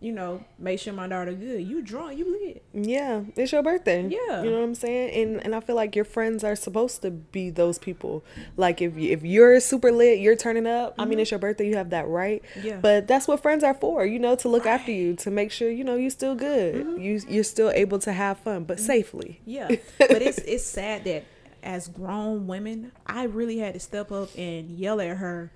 [0.00, 1.60] you know, make sure my daughter good.
[1.66, 2.62] You drunk, you lit.
[2.72, 4.02] Yeah, it's your birthday.
[4.02, 4.42] Yeah.
[4.42, 7.10] you know what I'm saying, and and I feel like your friends are supposed to
[7.10, 8.24] be those people.
[8.56, 10.94] Like if you, if you're super lit, you're turning up.
[10.98, 11.20] I mean, mm-hmm.
[11.20, 12.42] it's your birthday, you have that right.
[12.62, 12.78] Yeah.
[12.80, 15.70] But that's what friends are for, you know, to look after you, to make sure
[15.70, 16.74] you know you're still good.
[16.74, 17.00] Mm-hmm.
[17.00, 18.86] You you're still able to have fun, but mm-hmm.
[18.86, 19.40] safely.
[19.44, 19.68] Yeah.
[19.98, 21.24] but it's it's sad that
[21.62, 25.50] as grown women, I really had to step up and yell at her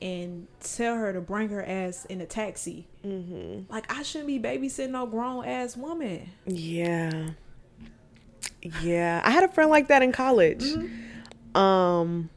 [0.00, 2.86] and tell her to bring her ass in a taxi.
[3.04, 3.72] Mm-hmm.
[3.72, 6.30] Like I shouldn't be babysitting no grown ass woman.
[6.46, 7.30] Yeah.
[8.82, 9.22] Yeah.
[9.24, 10.64] I had a friend like that in college.
[11.54, 12.30] Um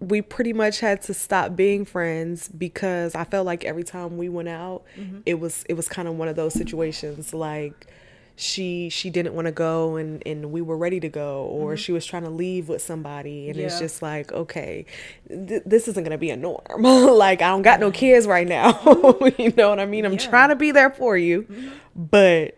[0.00, 4.28] we pretty much had to stop being friends because I felt like every time we
[4.28, 4.84] went out,
[5.24, 7.86] it was it was kind of one of those situations like
[8.36, 11.76] she she didn't want to go and and we were ready to go or mm-hmm.
[11.76, 14.84] she was trying to leave with somebody and it's just like okay
[15.28, 18.70] th- this isn't gonna be a norm like i don't got no kids right now
[19.38, 20.18] you know what i mean i'm Yeah.
[20.18, 21.68] trying to be there for you mm-hmm.
[21.94, 22.56] but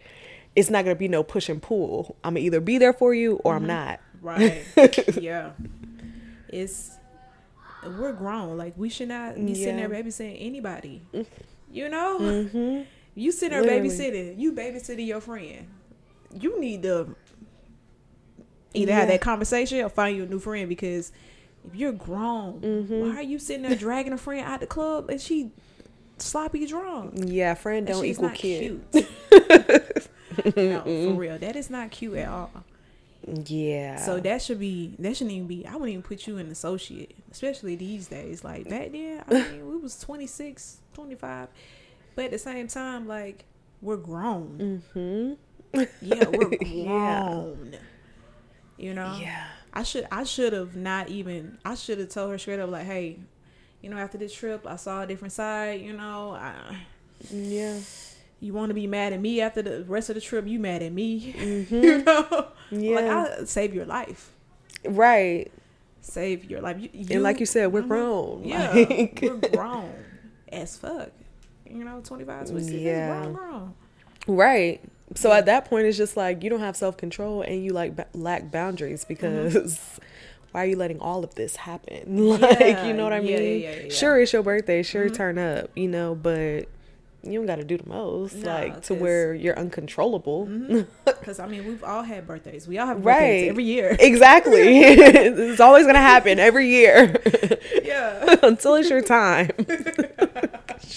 [0.54, 3.36] it's not gonna be no push and pull i'm gonna either be there for you
[3.44, 3.68] or i'm mm-hmm.
[3.68, 4.64] not Right.
[5.20, 5.50] yeah.
[6.48, 6.90] It's
[7.84, 8.56] we're grown.
[8.56, 10.02] Like we should not be sitting there Yeah.
[10.02, 11.02] babysitting anybody.
[11.14, 11.26] Mm.
[11.70, 12.84] You know?
[13.16, 14.38] You sitting there babysitting.
[14.38, 15.66] You babysitting your friend.
[16.38, 17.16] You need to
[18.74, 21.10] either have that conversation or find you a new friend because
[21.66, 23.00] if you're grown, Mm-hmm.
[23.00, 25.50] why are you sitting there dragging a friend out the club and she
[26.18, 27.14] sloppy drunk?
[27.26, 29.08] yeah friend don't equal not kid cute.
[30.56, 31.38] no, for real.
[31.38, 32.50] That is not cute at all.
[33.46, 35.66] yeah So that should be that shouldn't even be.
[35.66, 38.44] I wouldn't even put you in associate, especially these days.
[38.44, 41.48] Like back then, I mean, we was 26, 25.
[42.16, 43.44] But at the same time, like
[43.80, 44.82] we're grown.
[44.94, 45.80] mm-hmm.
[46.02, 46.48] Yeah, we're
[46.84, 47.68] grown.
[47.72, 47.78] Yeah.
[48.78, 49.16] You know.
[49.20, 51.58] yeah I should I should have not even.
[51.64, 53.18] I should have told her straight up like, hey,
[53.82, 55.80] you know, after this trip, I saw a different side.
[55.82, 56.54] You know, I,
[57.30, 57.78] yeah
[58.38, 60.46] you want to be mad at me after the rest of the trip?
[60.46, 61.32] You mad at me?
[61.38, 61.74] Mm-hmm.
[61.74, 62.48] you know.
[62.70, 62.96] Yeah.
[62.96, 63.04] Like
[63.40, 64.30] I save your life.
[64.84, 65.50] right
[66.02, 66.76] Save your life.
[66.78, 67.88] You, and like you said we're Mhm.
[67.88, 69.92] grown Yeah, like- we're grown
[70.52, 71.10] as fuck.
[71.70, 72.90] You know, 25, 26, Yeah.
[72.90, 73.20] yeah.
[73.22, 73.74] grown, grown.
[74.26, 74.80] Right.
[75.14, 77.94] So at that point, it's just like you don't have self control and you like
[77.96, 79.08] ba- lack boundaries mm-hmm.
[79.14, 80.00] because
[80.52, 82.02] why are you letting all of this happen?
[82.40, 83.60] Like, you know what I Yeah, mean?
[83.62, 83.92] yeah, yeah, yeah.
[83.92, 84.82] Sure, it's your birthday.
[84.82, 85.14] Sure, mm-hmm.
[85.14, 86.66] turn up, you know, but
[87.22, 90.46] you don't got to do the most, Nah, like to where you're uncontrollable.
[90.46, 90.80] Mm-hmm.
[91.04, 92.68] Because, I mean, we've all had birthdays.
[92.68, 93.18] We all have Right.
[93.18, 93.96] birthdays every year.
[93.98, 94.78] exactly.
[94.78, 97.20] it's always going to happen every year
[97.82, 98.36] yeah.
[98.44, 99.50] until it's your time.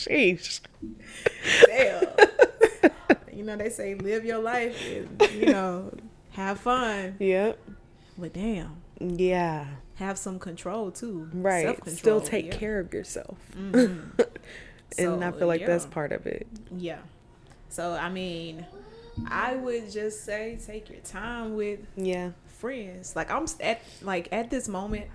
[0.07, 0.61] Sheesh.
[1.65, 2.03] Damn.
[3.33, 5.91] you know, they say live your life and, you know,
[6.31, 7.15] have fun.
[7.19, 7.59] Yep.
[8.17, 9.65] But damn, Yeah.
[9.95, 11.29] have some control too.
[11.33, 11.65] Right.
[11.65, 12.51] Self-control, Still take yeah.
[12.57, 13.37] care of yourself.
[13.55, 14.11] Mhm.
[14.97, 16.47] and I feel like that's part of it.
[16.75, 16.99] Yeah.
[17.69, 18.65] So I mean,
[19.27, 22.31] I would just say take your time with Yeah.
[22.47, 23.15] friends.
[23.15, 25.05] Like I'm at like at this moment,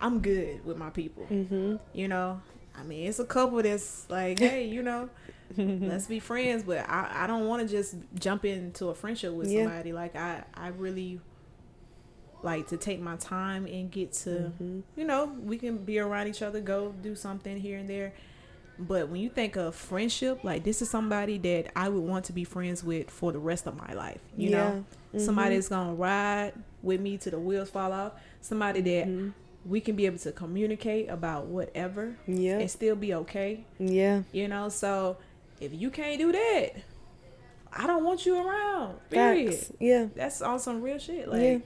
[0.00, 1.26] I'm good with my people.
[1.30, 1.76] Mm-hmm.
[1.92, 2.40] You know,
[2.78, 5.08] I mean, it's a couple that's like, hey, you know,
[5.56, 6.62] let's be friends.
[6.62, 9.64] But I I don't want to just jump into a friendship with Yeah.
[9.64, 9.92] somebody.
[9.92, 11.20] Like I I really
[12.42, 14.80] like to take my time and get to Mm-hmm.
[14.96, 18.12] you know we can be around each other go do something here and there
[18.78, 22.32] but when you think of friendship like this is somebody that i would want to
[22.32, 25.18] be friends with for the rest of my life you know Yeah.
[25.20, 29.32] somebody that's gonna ride with me to the wheels fall off somebody that Mhm.
[29.68, 32.58] We can be able to communicate about whatever Yeah.
[32.58, 34.22] and still be okay Yeah.
[34.32, 35.18] you know so
[35.60, 36.70] if you can't do that
[37.72, 39.72] i don't want you around period Facts.
[39.78, 40.06] Yeah.
[40.14, 41.58] that's on some real shit like yeah.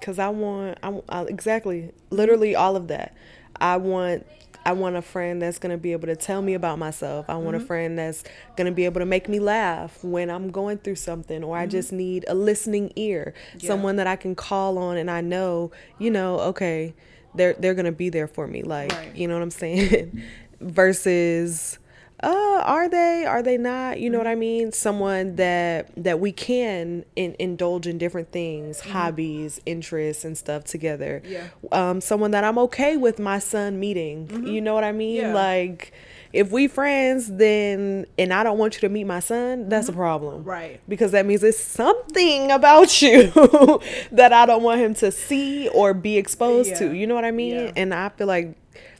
[0.00, 3.14] Cause I want, I, I exactly, literally all of that.
[3.60, 4.26] I want,
[4.66, 7.26] I want a friend that's going to be able to tell me about myself.
[7.28, 7.62] I want Mm-hmm.
[7.62, 8.24] a friend that's
[8.56, 11.66] going to be able to make me laugh when I'm going through something or I
[11.68, 13.32] just need a listening ear.
[13.50, 13.58] Mm-hmm.
[13.60, 13.68] Yeah.
[13.68, 15.70] Someone that I can call on and I know,
[16.00, 16.94] you know, okay,
[17.34, 19.14] they're they're going to be there for me like, Right.
[19.16, 20.22] you know what I'm saying?
[20.60, 21.78] Versus
[22.22, 23.24] uh are they?
[23.26, 23.98] Are they not?
[23.98, 24.70] You know what i mean?
[24.70, 31.20] Someone that that we can in, indulge in different things hobbies interests and stuff together.
[31.24, 31.48] Yeah.
[31.72, 34.46] um someone that i'm okay with my son meeting.
[34.46, 35.16] You know what i mean?
[35.16, 35.34] Yeah.
[35.34, 35.92] like
[36.32, 39.90] if we friends then and i don't want you to meet my son that's a
[39.90, 40.00] mm-hmm.
[40.00, 40.80] problem Right.
[40.88, 43.30] because that means it's something about you
[44.12, 46.78] that i don't want him to see or be exposed Yeah.
[46.78, 47.72] to you know what i mean Yeah.
[47.76, 48.56] and i feel like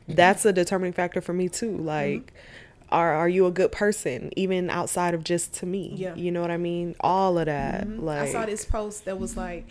[0.08, 1.86] that's a determining factor for me too mm-hmm.
[1.86, 2.32] like
[2.90, 6.14] are are you a good person even outside of just to me Yeah.
[6.14, 9.36] you know what i mean all of that like I saw this post that was
[9.36, 9.66] like,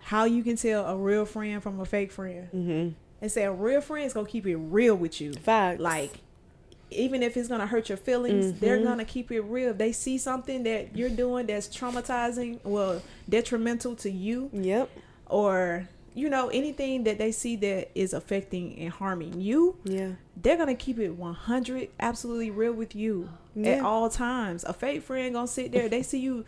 [0.00, 2.48] how you can tell a real friend from a fake friend.
[2.52, 2.88] Mm-hmm.
[3.22, 5.32] And say a real friend is gonna keep it real with you.
[5.34, 5.80] Facts.
[5.80, 6.20] Like,
[6.90, 8.86] even if it's gonna hurt your feelings, they're Mm-hmm.
[8.86, 9.70] gonna keep it real.
[9.70, 14.90] If they see something that you're doing that's traumatizing, well, detrimental to you, yep.
[15.26, 20.12] or you know anything that they see that is affecting and harming you, yeah.
[20.36, 23.30] they're gonna keep it 100 absolutely real with you
[23.64, 24.64] at all times.
[24.64, 26.44] A fake friend gonna sit there they see you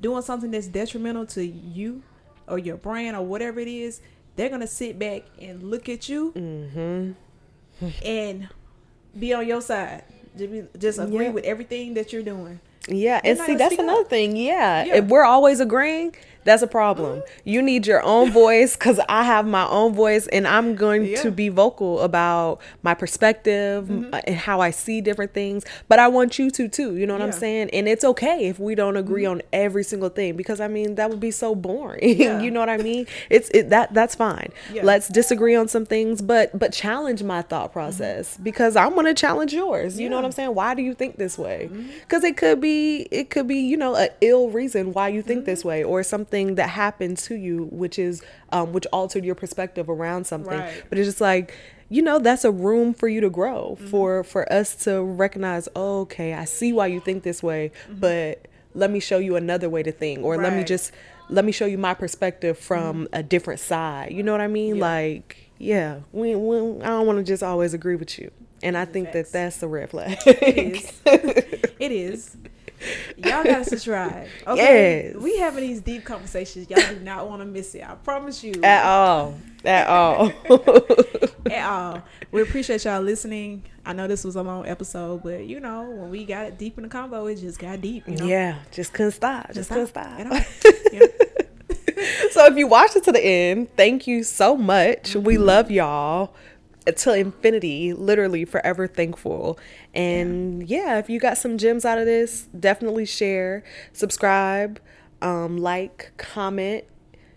[0.00, 2.02] doing something that's detrimental to you
[2.48, 4.00] or your brand or whatever it is
[4.36, 7.88] they're gonna sit back and look at you mm-hmm.
[8.04, 8.48] and
[9.18, 10.02] be on your side
[10.36, 11.30] just, be, just agree Yeah.
[11.30, 14.10] with everything that you're doing Yeah, They're and see that's another up.
[14.10, 14.36] thing.
[14.36, 14.84] Yeah.
[14.84, 14.96] Yeah.
[14.96, 16.14] if we're always agreeing,
[16.44, 17.22] that's a problem.
[17.44, 21.22] You need your own voice because I have my own voice, and I'm going Yeah.
[21.22, 25.64] to be vocal about my perspective uh, and how I see different things.
[25.88, 26.96] But I want you to too.
[26.96, 27.70] You know what I'm saying?
[27.70, 29.32] And it's okay if we don't agree mm-hmm.
[29.32, 32.00] on every single thing because I mean that would be so boring.
[32.24, 32.40] Yeah.
[32.40, 33.06] you know what I mean?
[33.28, 34.52] It's it that that's fine.
[34.72, 34.84] Yeah.
[34.84, 37.72] Let's disagree on some things, but but challenge my thought mm-hmm.
[37.72, 39.98] process because I'm gonna challenge yours.
[39.98, 40.54] You know what I'm saying?
[40.54, 41.70] Why do you think this way?
[42.00, 45.44] Because it could be it could be you know a ill reason why you think
[45.44, 49.88] this way or something that happened to you which is um, which altered your perspective
[49.88, 50.58] around something.
[50.58, 50.84] Right.
[50.88, 51.54] But it's just like
[51.88, 53.86] you know that's a room for you to grow mm-hmm.
[53.88, 58.00] for for us to recognize oh, okay I see why you think this way mm-hmm.
[58.00, 60.92] but let me show you another way to think or let me just
[61.28, 63.14] let me show you my perspective from mm-hmm.
[63.14, 64.12] a different side.
[64.12, 64.76] You know what I mean?
[64.76, 64.82] Yeah.
[64.82, 68.30] like yeah we, we I don't want to just always agree with you.
[68.62, 71.00] And I think that that's a red flag it is.
[71.78, 72.36] it is
[73.16, 75.22] y'all gotta subscribe okay Yes.
[75.22, 78.54] we having these deep conversations y'all do not want to miss it i promise you
[78.62, 80.30] at all at all
[81.50, 82.02] at all.
[82.32, 83.62] We appreciate y'all listening.
[83.86, 86.76] I know this was a long episode, but you know, when we got it deep
[86.76, 88.06] in the combo, it just got deep.
[88.06, 88.26] You know?
[88.26, 90.04] yeah just couldn't stop just, couldn't stop.
[90.20, 90.44] stop
[90.92, 91.06] You know?
[92.30, 95.14] So if you watched it to the end, thank you so much.
[95.14, 95.44] We Mm-hmm.
[95.44, 96.34] love y'all
[96.86, 99.58] to infinity, literally forever thankful.
[99.94, 100.98] And yeah.
[100.98, 104.80] if you got some gems out of this, definitely share, subscribe,
[105.22, 106.84] um, like, comment.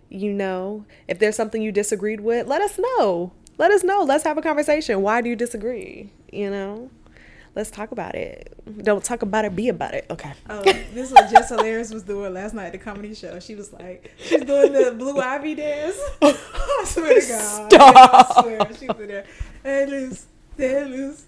[0.09, 3.33] You know, if there's something you disagreed with, let us know.
[3.57, 4.03] Let us know.
[4.03, 5.01] Let's have a conversation.
[5.01, 6.11] Why do you disagree?
[6.31, 6.89] You know,
[7.58, 8.55] let's talk about it.
[8.84, 10.05] Don't talk about it, be about it.
[10.12, 10.32] Okay.
[10.49, 13.39] Oh, this is what Jess Hilarious was doing last night at the comedy show.
[13.39, 15.99] She was like, she's doing the Blue Ivy dance.
[16.22, 17.72] I swear to God.
[17.74, 18.38] Stop.
[18.38, 18.60] I swear.
[18.80, 19.26] She was in there.
[19.64, 20.28] Hey, loose.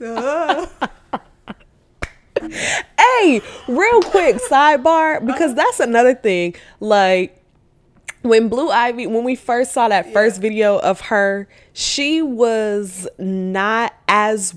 [3.22, 5.26] Hey, real quick sidebar uh-huh.
[5.26, 6.56] because that's another thing.
[6.80, 7.44] Like
[8.22, 10.42] when Blue Ivy, when we first saw that first Yeah.
[10.42, 14.56] video of her, she was not as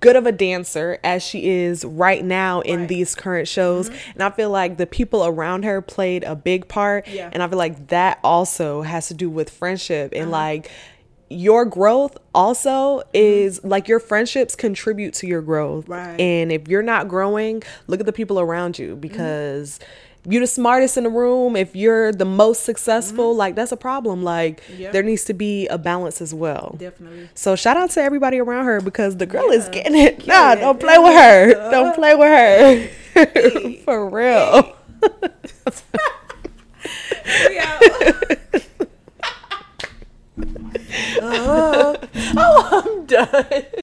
[0.00, 2.88] good of a dancer as she is right now in Right.
[2.88, 3.88] these current shows.
[3.90, 4.10] Mm-hmm.
[4.14, 7.06] And i feel like the people around her played a big part.
[7.06, 7.30] Yeah.
[7.32, 10.30] and i feel like that also has to do with friendship and uh-huh.
[10.30, 10.70] like
[11.28, 13.10] your growth also mm-hmm.
[13.14, 15.88] is like your friendships contribute to your growth.
[15.88, 16.18] Right.
[16.18, 19.00] and if you're not growing look at the people around you mm-hmm.
[19.00, 19.78] because
[20.26, 24.22] you're the smartest in the room if you're the most successful like that's a problem
[24.22, 24.92] like Yep.
[24.92, 27.28] there needs to be a balance as well Definitely.
[27.34, 30.18] so shout out to everybody around her because the girl is getting it.
[30.20, 30.56] Killing Nah, it.
[30.56, 31.60] don't play with her.
[31.60, 32.88] Uh, Don't play with her.
[33.84, 34.76] For real.
[41.22, 41.22] Out.
[41.22, 43.64] oh, I'm done.